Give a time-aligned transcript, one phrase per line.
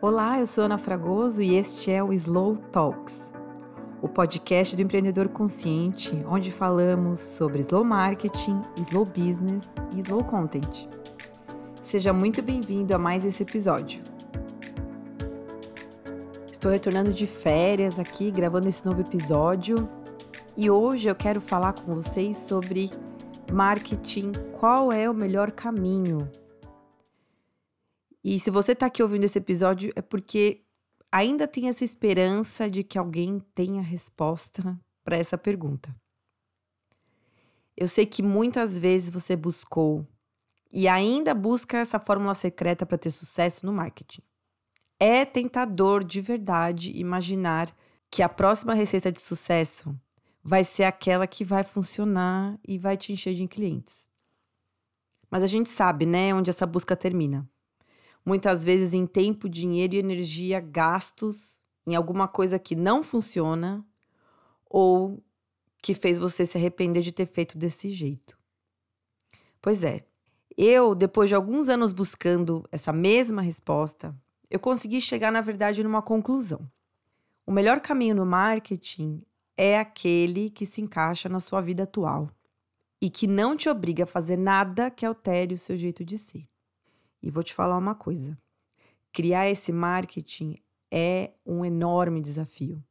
[0.00, 3.32] Olá, eu sou Ana Fragoso e este é o Slow Talks,
[4.00, 10.86] o podcast do empreendedor consciente, onde falamos sobre slow marketing, slow business e slow content.
[11.82, 14.00] Seja muito bem-vindo a mais esse episódio.
[16.52, 19.74] Estou retornando de férias aqui, gravando esse novo episódio,
[20.56, 22.88] e hoje eu quero falar com vocês sobre
[23.52, 24.30] marketing,
[24.60, 26.30] qual é o melhor caminho
[28.30, 30.62] e se você está aqui ouvindo esse episódio, é porque
[31.10, 35.96] ainda tem essa esperança de que alguém tenha resposta para essa pergunta.
[37.74, 40.06] Eu sei que muitas vezes você buscou
[40.70, 44.20] e ainda busca essa fórmula secreta para ter sucesso no marketing.
[45.00, 47.74] É tentador de verdade imaginar
[48.10, 49.98] que a próxima receita de sucesso
[50.44, 54.06] vai ser aquela que vai funcionar e vai te encher de clientes.
[55.30, 57.48] Mas a gente sabe, né, onde essa busca termina
[58.28, 63.82] muitas vezes em tempo, dinheiro e energia gastos em alguma coisa que não funciona
[64.66, 65.24] ou
[65.78, 68.38] que fez você se arrepender de ter feito desse jeito.
[69.62, 70.04] Pois é,
[70.58, 74.14] eu, depois de alguns anos buscando essa mesma resposta,
[74.50, 76.70] eu consegui chegar, na verdade, numa conclusão.
[77.46, 79.22] O melhor caminho no marketing
[79.56, 82.28] é aquele que se encaixa na sua vida atual
[83.00, 86.46] e que não te obriga a fazer nada que altere o seu jeito de ser.
[87.22, 88.38] E vou te falar uma coisa:
[89.12, 90.56] criar esse marketing
[90.90, 92.82] é um enorme desafio.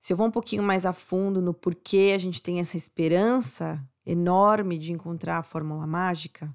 [0.00, 3.80] Se eu vou um pouquinho mais a fundo no porquê a gente tem essa esperança
[4.04, 6.52] enorme de encontrar a fórmula mágica,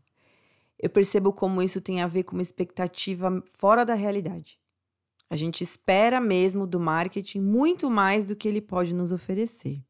[0.77, 4.59] eu percebo como isso tem a ver com uma expectativa fora da realidade.
[5.29, 9.83] A gente espera mesmo do marketing muito mais do que ele pode nos oferecer.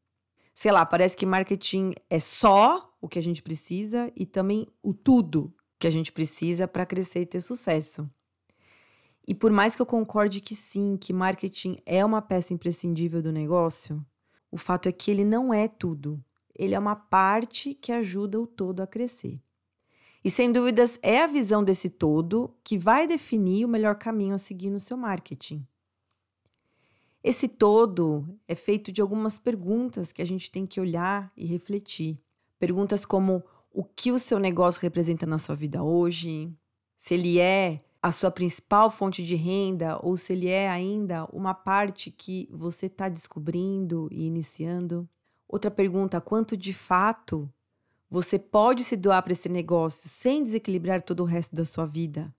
[0.54, 4.94] Sei lá, parece que marketing é só o que a gente precisa e também o
[4.94, 8.10] tudo que a gente precisa para crescer e ter sucesso.
[9.28, 13.32] E por mais que eu concorde que sim, que marketing é uma peça imprescindível do
[13.32, 14.04] negócio,
[14.50, 16.24] o fato é que ele não é tudo.
[16.56, 19.42] Ele é uma parte que ajuda o todo a crescer.
[20.24, 24.38] E sem dúvidas é a visão desse todo que vai definir o melhor caminho a
[24.38, 25.66] seguir no seu marketing.
[27.24, 32.18] Esse todo é feito de algumas perguntas que a gente tem que olhar e refletir.
[32.58, 33.44] Perguntas como
[33.78, 36.52] o que o seu negócio representa na sua vida hoje,
[36.96, 41.54] se ele é a sua principal fonte de renda ou se ele é ainda uma
[41.54, 45.08] parte que você está descobrindo e iniciando.
[45.48, 47.48] Outra pergunta: quanto de fato
[48.10, 52.34] você pode se doar para esse negócio sem desequilibrar todo o resto da sua vida?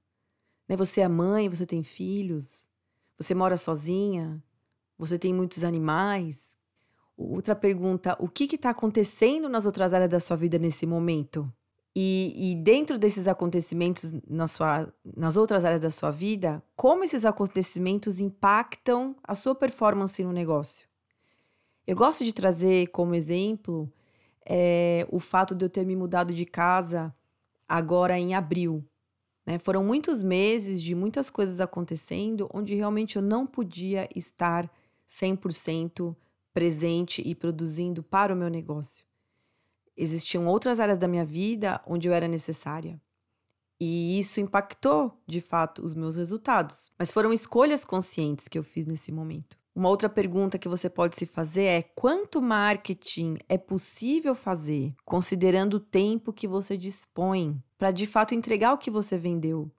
[0.68, 0.76] Né?
[0.76, 2.68] Você é mãe, você tem filhos,
[3.16, 4.42] você mora sozinha,
[4.98, 6.57] você tem muitos animais.
[7.18, 11.52] Outra pergunta: o que está acontecendo nas outras áreas da sua vida nesse momento?
[11.96, 17.24] E, e, dentro desses acontecimentos na sua, nas outras áreas da sua vida, como esses
[17.24, 20.86] acontecimentos impactam a sua performance no negócio?
[21.84, 23.92] Eu gosto de trazer como exemplo
[24.46, 27.12] é, o fato de eu ter me mudado de casa
[27.68, 28.84] agora em abril.
[29.44, 29.58] Né?
[29.58, 34.70] Foram muitos meses de muitas coisas acontecendo onde realmente eu não podia estar
[35.08, 36.14] 100%
[36.58, 39.04] presente e produzindo para o meu negócio.
[39.96, 43.00] Existiam outras áreas da minha vida onde eu era necessária.
[43.80, 46.90] E isso impactou, de fato, os meus resultados.
[46.98, 49.56] Mas foram escolhas conscientes que eu fiz nesse momento.
[49.72, 55.74] Uma outra pergunta que você pode se fazer é: quanto marketing é possível fazer, considerando
[55.74, 59.70] o tempo que você dispõe, para de fato entregar o que você vendeu?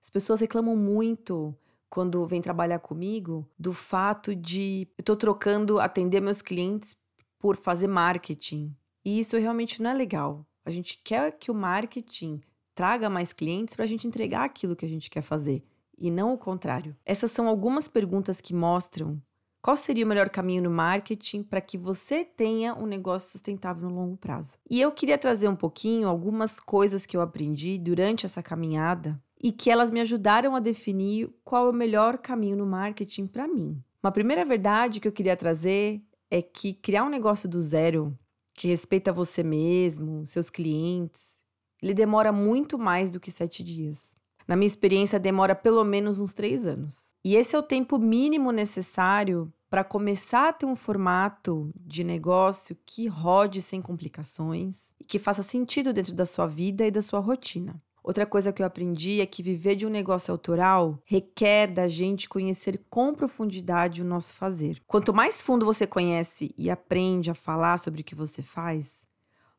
[0.00, 1.54] As pessoas reclamam muito
[1.94, 6.96] quando vem trabalhar comigo, do fato de eu tô trocando atender meus clientes
[7.38, 8.74] por fazer marketing.
[9.04, 10.44] E isso realmente não é legal.
[10.64, 12.40] A gente quer que o marketing
[12.74, 15.62] traga mais clientes para a gente entregar aquilo que a gente quer fazer
[15.96, 16.96] e não o contrário.
[17.06, 19.22] Essas são algumas perguntas que mostram
[19.62, 23.94] qual seria o melhor caminho no marketing para que você tenha um negócio sustentável no
[23.94, 24.58] longo prazo.
[24.68, 29.52] E eu queria trazer um pouquinho algumas coisas que eu aprendi durante essa caminhada e
[29.52, 33.78] que elas me ajudaram a definir qual é o melhor caminho no marketing para mim.
[34.02, 38.18] Uma primeira verdade que eu queria trazer é que criar um negócio do zero,
[38.54, 41.44] que respeita você mesmo, seus clientes,
[41.82, 44.14] ele demora muito mais do que sete dias.
[44.48, 47.14] Na minha experiência, demora pelo menos uns três anos.
[47.22, 52.74] E esse é o tempo mínimo necessário para começar a ter um formato de negócio
[52.86, 57.20] que rode sem complicações e que faça sentido dentro da sua vida e da sua
[57.20, 57.78] rotina.
[58.04, 62.28] Outra coisa que eu aprendi é que viver de um negócio autoral requer da gente
[62.28, 64.82] conhecer com profundidade o nosso fazer.
[64.86, 69.06] Quanto mais fundo você conhece e aprende a falar sobre o que você faz,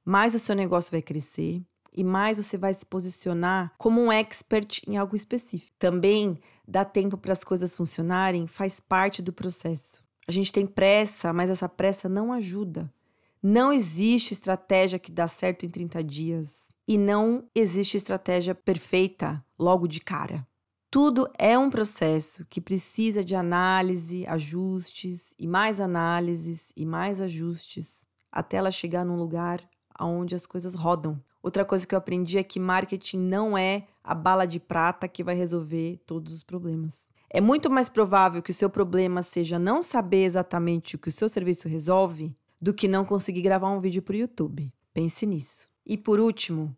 [0.06, 1.59] mais o seu negócio vai crescer
[1.92, 5.71] e mais você vai se posicionar como um expert em algo específico.
[5.80, 6.38] Também
[6.68, 10.03] dar tempo para as coisas funcionarem faz parte do processo.
[10.27, 12.94] A gente tem pressa, mas essa pressa não ajuda.
[13.47, 16.69] Não existe estratégia que dá certo em 30 dias.
[16.88, 20.47] E não existe estratégia perfeita logo de cara.
[20.89, 28.03] Tudo é um processo que precisa de análise, ajustes e mais análises e mais ajustes
[28.31, 29.62] até ela chegar num lugar
[30.01, 31.21] onde as coisas rodam.
[31.44, 35.24] Outra coisa que eu aprendi é que marketing não é a bala de prata que
[35.24, 37.07] vai resolver todos os problemas.
[37.30, 41.12] É muito mais provável que o seu problema seja não saber exatamente o que o
[41.12, 44.73] seu serviço resolve do que não conseguir gravar um vídeo para o YouTube.
[44.91, 45.69] Pense nisso.
[45.85, 46.75] E por último,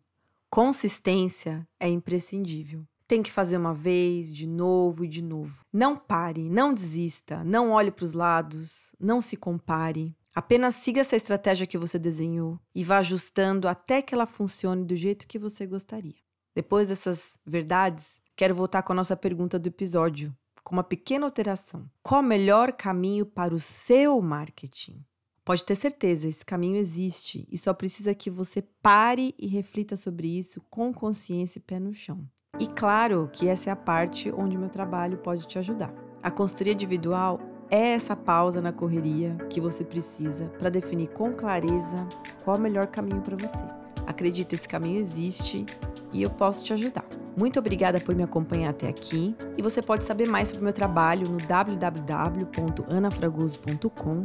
[0.50, 2.86] consistência é imprescindível.
[3.07, 5.63] Tem que fazer uma vez, de novo e de novo.
[5.72, 10.13] Não pare, não desista, não olhe para os lados, não se compare.
[10.36, 14.94] Apenas siga essa estratégia que você desenhou e vá ajustando até que ela funcione do
[14.94, 16.16] jeito que você gostaria.
[16.54, 20.36] Depois dessas verdades, quero voltar com a nossa pergunta do episódio,
[20.66, 21.90] com uma pequena alteração.
[22.04, 25.01] Qual o melhor caminho para o seu marketing?
[25.48, 30.28] Pode ter certeza, esse caminho existe e só precisa que você pare e reflita sobre
[30.28, 32.28] isso com consciência e pé no chão.
[32.60, 35.94] E claro que essa é a parte onde meu trabalho pode te ajudar.
[36.22, 37.40] A consultoria individual
[37.72, 42.06] é essa pausa na correria que você precisa para definir com clareza
[42.44, 43.64] qual o melhor caminho para você.
[44.06, 45.66] Acredita, esse caminho existe
[46.12, 47.06] e eu posso te ajudar.
[47.38, 50.74] Muito obrigada por me acompanhar até aqui e você pode saber mais sobre o meu
[50.74, 54.24] trabalho no www.anafragoso.com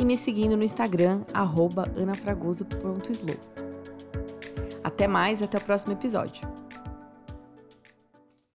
[0.00, 1.20] e me seguindo no Instagram
[2.00, 3.36] anafragoso.slow.
[4.82, 6.48] Até mais até o próximo episódio.